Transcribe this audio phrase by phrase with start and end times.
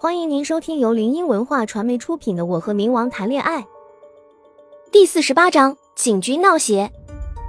[0.00, 3.62] 欢迎您收听由林音文化传媒出品的《我和冥王谈恋爱》
[4.92, 6.88] 第四十八章：警局闹邪。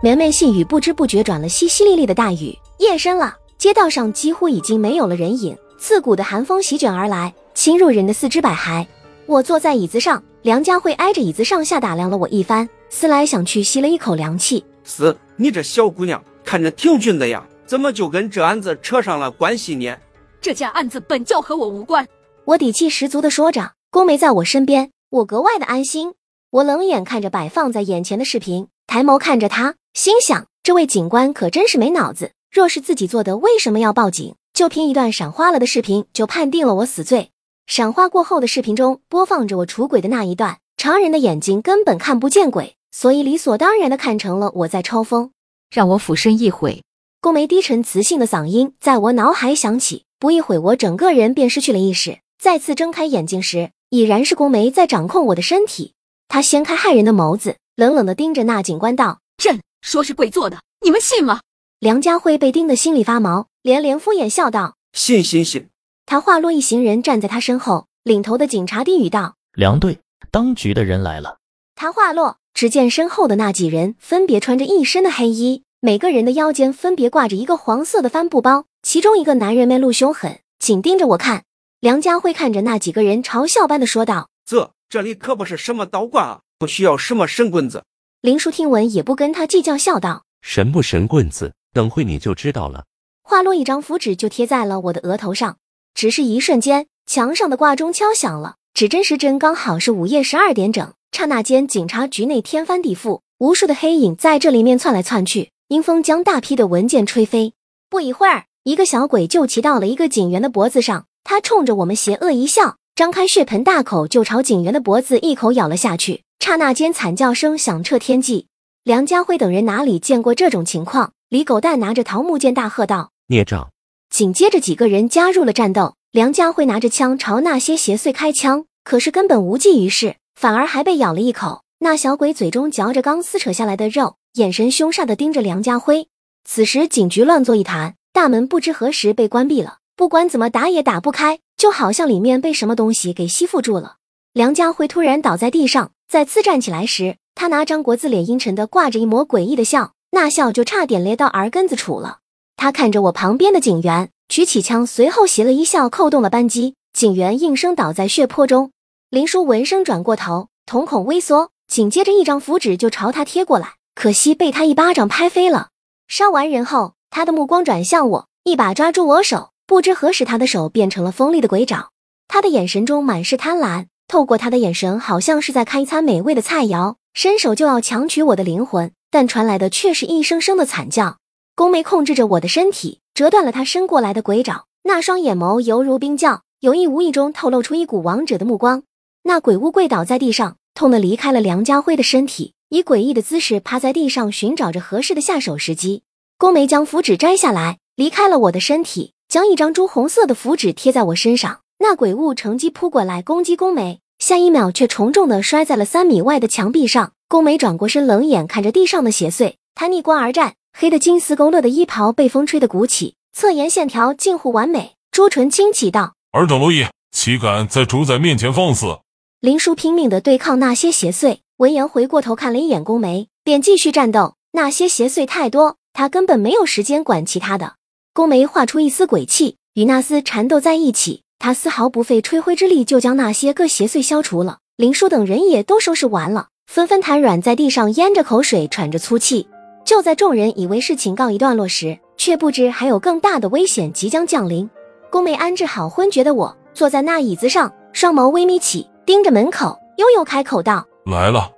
[0.02, 2.58] 绵绵细雨不知不觉转了淅淅沥沥的大雨。
[2.79, 8.84] 夜深了，街道上几乎已经没有了人影，刺骨的寒风席卷而来，侵入人的四肢百骸。
[9.28, 14.66] 我坐在椅子上，梁家慧挨着椅子上下打量了我一番，思来想去，吸了一口凉气。
[14.84, 19.95] 是你这小姑娘看着挺俊的呀，怎么就跟这案子扯上了关系呢？
[20.41, 22.04] 这件案子本就和我无关。
[22.49, 26.16] 我底气十足的说着，宫梅在我身边，我格外的安心。
[26.49, 32.31] 我冷眼看着摆放在眼前的视频，抬眸看着他，心想：这位警官可真是没脑子。
[32.52, 34.34] 若是自己做的，为什么要报警？
[34.52, 37.30] 就凭一段闪花了的视频，就判定了我死罪。
[37.67, 45.30] 闪花过后的视频中播放着我出轨的那一段，常人的眼睛根本看不见鬼，所以理所当然的看成了我在抽风。
[45.70, 46.81] 让我俯身一回，
[47.22, 50.05] 宫梅低沉磁性的嗓音在我脑海响起。
[50.17, 52.17] 不一会，我整个人便失去了意识。
[52.40, 55.94] 再次睁开眼睛时，已然是宫梅在掌控我的身体。
[56.30, 61.42] 他掀开骇人的眸子，冷冷地盯着那警官道：“朕说是鬼做的，你们信吗？”
[61.80, 65.68] 梁家辉被盯得心里发毛，连连敷衍笑道：“信信信。”
[66.08, 70.00] 他话落，一行人站在他身后，领头的警察低语道：“梁队，
[70.31, 71.40] 当局的人来了。”
[71.76, 81.44] 他话落，只见身后的那几人分别穿着一身的黑衣，每个人的腰间分别挂着一个黄色的帆布包，其中一个男人面露凶狠，紧盯着我看。
[81.81, 87.85] 梁家辉看着那几个人，嘲笑般的说道：“这这里可不是什么道观啊，不需要什么神棍子。”
[88.19, 92.83] 林叔听闻也不跟他计较，笑道：“神不神棍子，等会你就知道了。”
[93.23, 95.55] 话落，一张符纸就贴在了我的额头上。
[95.94, 100.94] 只是一瞬间，墙上的挂钟敲响了，指针时针刚好是午夜十二点整。
[101.13, 107.53] 刹那间，警察局内天翻地覆，无数的黑影在这里面窜来窜去，阴风将大批的文件吹飞。
[107.89, 111.05] 不一会儿，一个小鬼就骑到了一个警员的脖子上。
[111.30, 116.23] 他冲着我们邪恶一笑，张开血盆大口就朝警员的脖子一口咬了下去。
[116.39, 118.47] 刹那间，惨叫声响彻天际。
[118.84, 121.12] 梁家辉等人哪里见过这种情况？
[121.29, 123.69] 李狗蛋拿着桃木剑大喝道：“孽障！”
[124.09, 125.94] 紧接着，几个人加入了战斗。
[126.12, 131.62] 梁家辉拿着枪朝那些邪祟开枪，可是根本无济于事，反而还被咬了一口。
[131.81, 136.07] 那小鬼嘴中嚼着刚撕扯下来的肉，眼神凶煞的盯着梁家辉。
[136.44, 139.75] 此时，警局乱作一团，大门不知何时被关闭了。
[140.00, 143.98] 不管怎么打也打不开，就好像里面被什么东西给吸附住了。
[144.32, 152.20] 梁家辉突然倒在地上，再次站起来时，他拿张国字脸阴沉的挂着一抹诡异的笑，那笑就差点咧到耳根子处了。
[152.56, 158.72] 他看着我旁边的警员，举起枪，随后斜了一笑，扣动了扳机，警员应声倒在血泊中。
[159.10, 165.72] 林叔闻声转过头，瞳孔微缩，紧接着一张符纸就朝他贴过来，可惜被他一巴掌拍飞了。
[166.08, 169.50] 杀完人后，他的目光转向我，一把抓住我手。
[169.69, 171.91] 不知何时，他的手变成了锋利的鬼爪，
[172.28, 173.85] 他的眼神中满是贪婪。
[174.07, 181.18] 透过他的眼神，好像是在看一餐美味的菜肴，伸手就要强取我的灵魂，但传来的却是一声声的惨叫。
[181.56, 188.81] 宫梅控制着我的身体，折断了他伸过来的鬼爪，那双眼眸犹如冰窖，有意无意中透露出一股王者的目光。
[189.22, 196.01] 那鬼物跪倒在地上，痛得离开了梁家辉的身体，以诡异的姿势趴在地上，寻找着合适的下手时机。
[196.40, 199.13] 宫梅将符纸摘下来，离开了我的身体。
[199.29, 207.12] 将一张朱红色的符纸贴在我身上，那鬼物乘机扑过来攻击宫梅，下一秒却重重的摔在了三米外的墙壁上。
[207.28, 218.97] 宫梅转过身，冷眼看着地上的邪祟，她逆光而战，黑的金丝勾勒的衣袍被风吹得鼓起，侧颜线条近乎完美，朱唇轻启道：“尔等蝼蚁，岂敢在主宰面前放肆？”
[219.41, 224.34] 林叔拼命的对抗那些邪祟，闻言回过头看了一眼宫梅，便继续战斗。
[224.53, 227.73] 那些邪祟太多，他根本没有时间管其他的。
[228.19, 231.24] 宫梅画出一丝鬼气，与那厮缠斗在一起。
[231.40, 234.57] 他丝毫不费吹灰之力，就将那些个邪祟消除了。
[234.75, 239.47] 林叔等人也都收拾完了，纷纷瘫软在地上，咽着口水，喘着粗气。
[239.85, 244.69] 就在众人以为事情告一段落时，却不知还有更大的危险即将降临。
[245.09, 251.50] 宫梅安置好昏厥的我，坐在那椅子上，双眸微眯起，盯着门口，悠悠开口道：“来了。”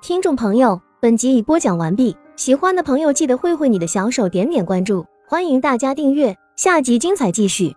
[0.00, 2.16] 听众朋友，本集已播讲完毕。
[2.36, 7.76] 喜欢的朋友记得挥挥你的小手，点点关注，欢迎大家订阅，下集精彩继续。